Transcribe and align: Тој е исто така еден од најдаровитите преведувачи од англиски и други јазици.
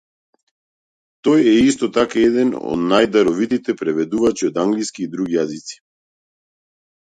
Тој 1.27 1.43
е 1.51 1.51
исто 1.65 1.89
така 1.97 2.19
еден 2.23 2.53
од 2.69 2.81
најдаровитите 2.93 3.77
преведувачи 3.83 4.49
од 4.49 4.59
англиски 4.65 5.05
и 5.07 5.11
други 5.13 5.37
јазици. 5.39 5.79